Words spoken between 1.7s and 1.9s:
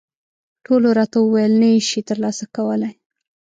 یې